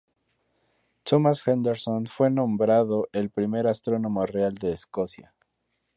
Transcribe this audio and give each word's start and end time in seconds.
Thomas 1.05 1.41
Henderson 1.47 2.07
fue 2.07 2.31
nombrado 2.31 3.07
el 3.11 3.29
primer 3.29 3.67
Astrónomo 3.67 4.25
Real 4.25 4.55
de 4.55 4.71
Escocia. 4.71 5.35